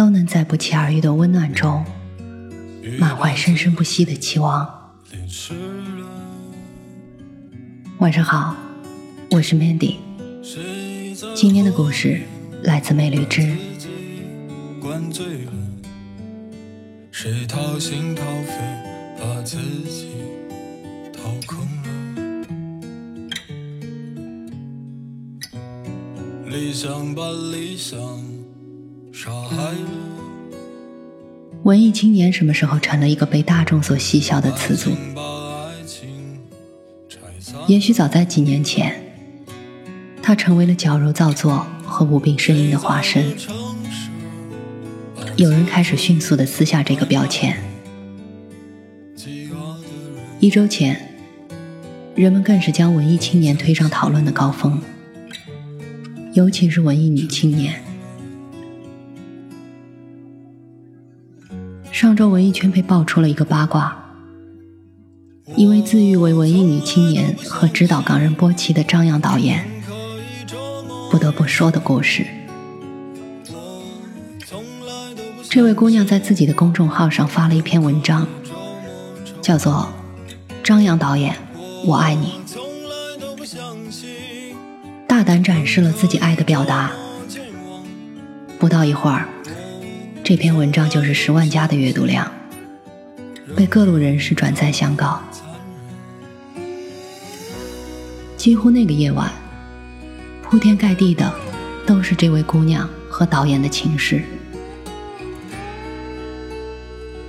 [0.00, 1.84] 都能在不期而遇的温暖中，
[2.98, 4.66] 满怀生生不息的期望。
[7.98, 8.56] 晚上好，
[9.30, 9.96] 我是 Mandy。
[11.34, 12.22] 今天的故事
[12.62, 13.42] 来自美绿之。
[17.10, 18.54] 谁掏心掏肺
[19.20, 20.12] 把自己
[21.12, 21.58] 掏空
[25.52, 25.60] 了？
[26.48, 28.00] 理想把理想。
[31.62, 34.90] 文艺青年什么时候成了一个被大众所嬉笑的词组？
[37.66, 38.94] 也许早在几年前，
[40.22, 43.34] 他成为了矫揉造作和无病呻吟的化身。
[45.36, 47.56] 有人开始迅速的撕下这个标签。
[50.38, 51.14] 一周前，
[52.14, 54.80] 人们更是将文艺青年推上讨论的高峰，
[56.32, 57.82] 尤其是文艺女青年。
[62.00, 63.94] 上周文艺圈被爆出了一个八卦：
[65.54, 69.68] 一位自誉为文艺女青年和指导港人波奇的张扬导演，
[71.10, 72.26] 不得不说的故事。
[75.50, 78.26] 这位姑娘在自己的公众号上发了一篇文章，
[79.42, 79.86] 叫做
[80.64, 81.36] 《张扬导演，
[81.84, 82.40] 我爱你》，
[85.06, 86.92] 大胆展示了自己爱的表达。
[88.58, 89.28] 不到一会儿。
[90.30, 92.30] 这篇文章就是十万加的阅读量，
[93.56, 95.20] 被各路人士转载相告。
[98.36, 99.28] 几乎那个夜晚，
[100.40, 101.34] 铺天盖地的
[101.84, 104.22] 都是这位姑娘和导演的情事。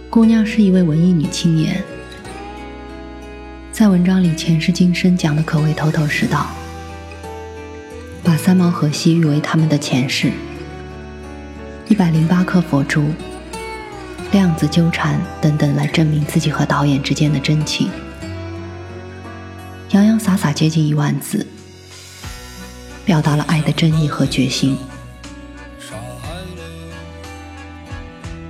[0.08, 1.84] 姑娘是一位文艺女青年，
[3.72, 6.52] 在文章里前世今生讲的可谓头头是道，
[8.24, 10.31] 把三毛和西誉为他们的前世。
[11.91, 13.03] 一百零八颗佛珠，
[14.31, 17.91] 量子纠缠等等，来证明自己和导演之间的真情。
[19.90, 21.46] 洋洋洒洒接近一万字，
[23.03, 24.78] 表达了爱的真意和决心。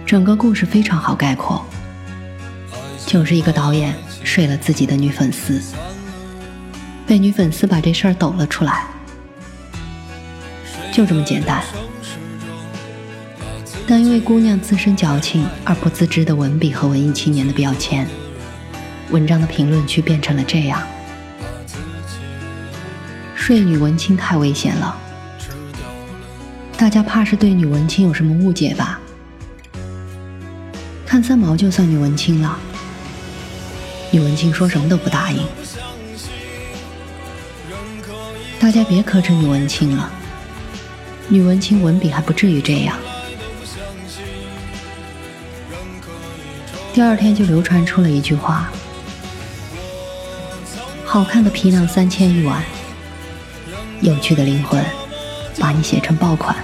[0.05, 1.65] 整个故事非常好概括，
[3.07, 5.59] 就是一个导演睡了自己的女粉丝，
[7.07, 8.85] 被女粉丝把这事儿抖了出来，
[10.93, 11.63] 就这么简单。
[13.91, 18.07] 但因为姑娘自身矫情而不自知的文笔和文艺青年的标签，
[19.09, 20.81] 文章的评论区变成了这样：
[23.35, 24.97] 睡女文青太危险了，
[26.77, 28.97] 大家怕是对女文青有什么误解吧？
[31.05, 32.57] 看三毛就算女文青了，
[34.09, 35.45] 女文青说什么都不答应，
[38.57, 40.09] 大家别磕碜女文青了，
[41.27, 42.97] 女文青文笔还不至于这样。
[47.01, 48.69] 第二天就流传出了一句话
[51.03, 52.63] ：“好看的皮囊三千一碗，
[54.01, 54.85] 有趣的灵魂
[55.59, 56.55] 把你写成爆款。”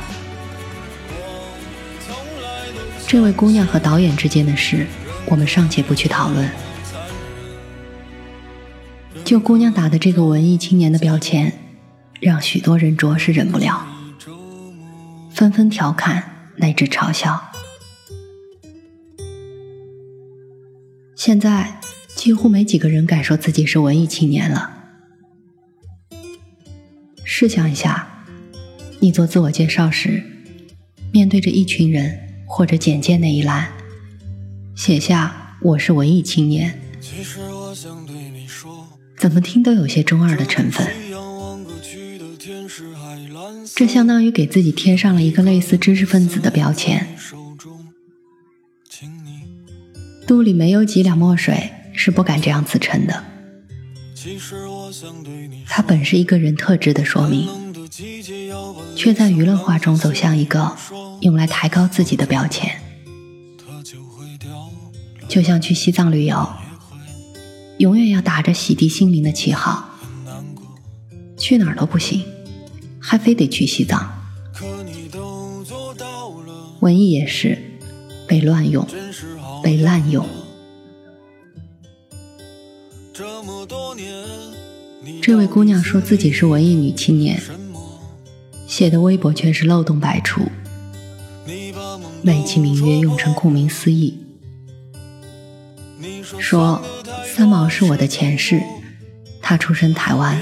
[3.07, 4.85] 这位姑娘和导演之间的事，
[5.25, 6.47] 我们尚且不去讨论。
[9.25, 11.51] 就姑娘打的这个文艺青年的标签，
[12.19, 13.87] 让许多人着实忍不了，
[15.33, 17.46] 纷纷调侃乃至嘲笑。
[21.27, 21.81] 现在
[22.15, 24.85] 几乎没几个人敢说自己是文艺青年了。
[27.25, 28.23] 试想一下，
[29.01, 30.23] 你做自我介绍时，
[31.11, 33.67] 面对着一群人或者简介那一栏，
[34.73, 36.79] 写下“我是文艺青年”，
[39.19, 40.87] 怎么听都有些中二的成分。
[43.75, 47.05] 这相当于给自己贴上了一个类似知识分子的标签。
[50.27, 53.23] 肚里没有几两墨水，是不敢这样自称的。
[55.65, 57.47] 它本是一个人特质的说明，
[58.93, 60.75] 却在娱乐化中走向一个
[61.21, 62.69] 用来抬高自己的标签。
[65.29, 66.45] 就像去西藏旅游，
[67.77, 69.91] 永远要打着洗涤心灵的旗号，
[71.37, 72.21] 去哪儿都不行，
[72.99, 74.11] 还非得去西藏。
[76.81, 77.57] 文艺也是。
[78.29, 78.85] 被乱用，
[79.67, 80.25] 被滥用。
[85.21, 87.37] 这位姑娘说自己是文艺女青年，
[88.65, 90.43] 写的微博却是漏洞百出，
[92.21, 94.17] 美其名曰用成顾名思义，
[96.39, 96.81] 说
[97.25, 98.61] 三毛是我的前世，
[99.41, 100.41] 他出生台湾，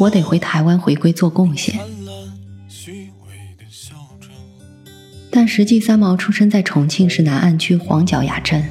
[0.00, 1.78] 我得回台湾回归做贡献。
[5.34, 8.62] 但实际三毛出生在重庆市南岸区黄脚崖镇，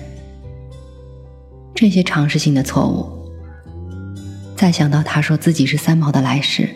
[1.74, 3.10] 这些常识性的错误。
[4.56, 6.70] 再想到他说自己是三毛的来世，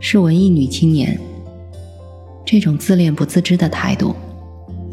[0.00, 1.16] 是文艺女青年，
[2.44, 4.12] 这种自恋不自知的态度，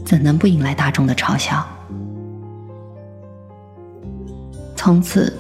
[0.05, 1.67] 怎能不引来大众的嘲笑？
[4.75, 5.33] 从此，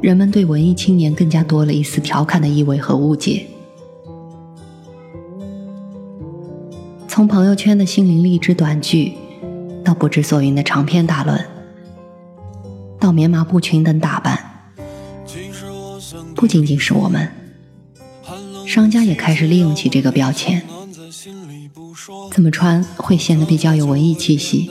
[0.00, 3.44] 人们对文艺青年更加多了一丝调侃的意味和误解。
[7.14, 9.12] 从朋友圈的心灵励志短剧，
[9.84, 11.46] 到不知所云的长篇大论，
[12.98, 14.66] 到棉麻布裙等打扮。
[16.34, 17.30] 不仅仅是我们，
[18.66, 20.60] 商家也开始利用起这个标签。
[22.32, 24.68] 怎么穿会显得比较有文艺气息？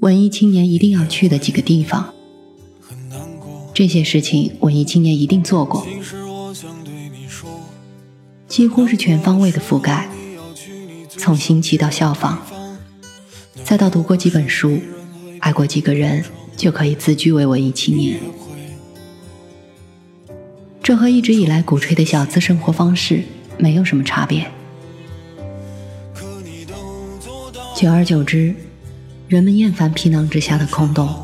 [0.00, 2.12] 文艺青年一定要去的几个地方，
[3.72, 5.86] 这些事情文艺青年一定做过，
[8.48, 10.08] 几乎是全方位的覆盖，
[11.20, 12.38] 从新奇到效仿，
[13.62, 14.80] 再到读过几本书、
[15.40, 16.24] 爱过几个人，
[16.56, 18.18] 就可以自居为文艺青年。
[20.82, 23.22] 这和一直以来鼓吹的小资生活方式
[23.58, 24.50] 没有什么差别。
[27.76, 28.54] 久而久之，
[29.28, 31.14] 人们厌烦皮囊之下的空洞，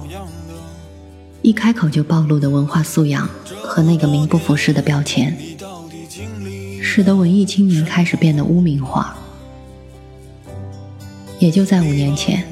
[1.41, 3.27] 一开口就暴露的文化素养
[3.63, 5.35] 和那个名不符实的标签，
[6.83, 9.16] 使得文艺青年开始变得污名化。
[11.39, 12.43] 也就在五年前，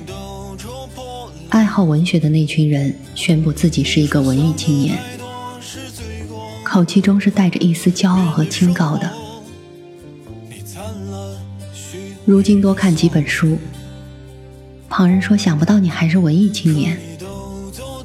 [1.49, 4.99] 爱好文学的那群人宣布自己是一个文艺青年。
[6.63, 9.11] 口气中是带着一丝骄傲和清高的。
[12.25, 13.59] 如今多看几本书，
[14.89, 16.99] 旁人说想不到你还是文艺青年，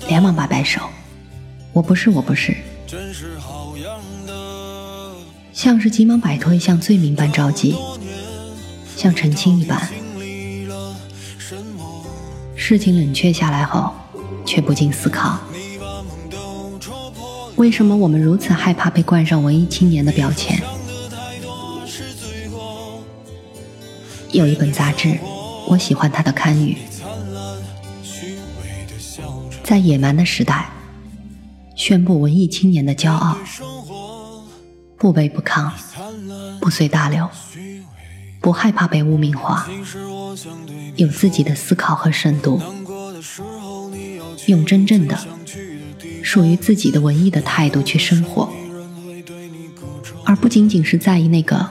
[0.07, 0.81] 连忙摆摆手
[1.73, 2.55] ：“我不是，我不是。”
[5.51, 7.75] 像是急忙摆脱一项罪名般着急，
[8.95, 9.89] 像澄清一般。
[12.69, 13.91] 事情冷却下来后，
[14.45, 15.39] 却不禁思考。
[17.55, 20.61] 为什么我们如此害怕被冠上文艺青年的标签？
[24.31, 25.17] 有一本杂志，
[25.67, 26.77] 我喜欢它的刊语。
[29.63, 30.69] 在野蛮的时代，
[31.75, 33.35] 宣布文艺青年的骄傲，
[34.95, 35.71] 不卑不亢，
[36.61, 37.27] 不随大流，
[38.41, 39.67] 不害怕被污名化，
[40.95, 42.61] 有自己的思考和深度，
[44.47, 45.17] 用真正的。
[46.21, 48.49] 属于自己的文艺的态度去生活，
[50.25, 51.69] 而不仅仅是在意那个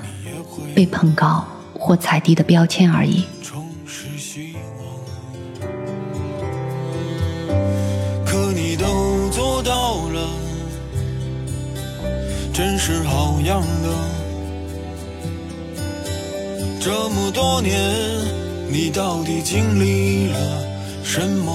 [0.75, 3.25] 被捧高或踩低的标签而已。
[8.26, 10.29] 可你都做到了，
[12.53, 14.27] 真是好样的。
[16.80, 17.76] 这么多年，
[18.70, 20.38] 你到底经历了
[21.03, 21.53] 什么？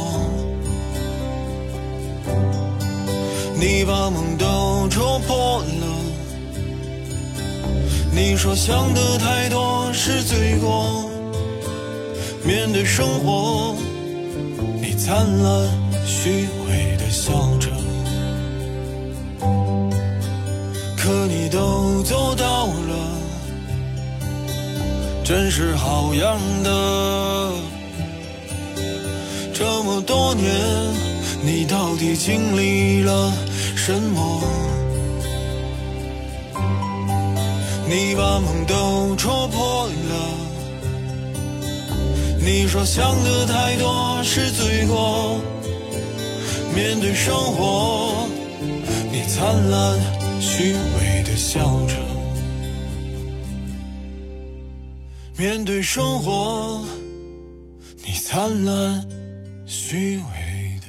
[3.55, 5.88] 你把梦都戳破了，
[8.12, 11.09] 你说想的太多是罪过。
[12.43, 13.74] 面对生活，
[14.81, 15.69] 你灿烂
[16.05, 17.69] 虚伪的笑着，
[20.98, 22.92] 可你都做到了，
[25.35, 27.53] 真是好样的。
[29.51, 30.45] 这么多年，
[31.43, 33.33] 你到底经历了？
[33.75, 34.43] 什么？
[37.89, 40.37] 你把梦都戳破了。
[42.39, 45.41] 你说想的太多是罪过。
[46.75, 48.27] 面对生活，
[49.11, 49.99] 你灿烂
[50.39, 52.12] 虚伪的笑着。
[55.37, 56.85] 面对生活
[58.05, 59.07] 你灿烂
[59.65, 60.87] 虚伪的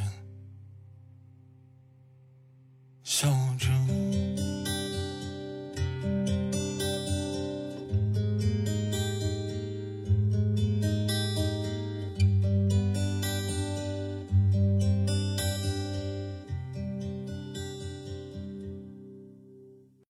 [3.03, 3.74] 笑着。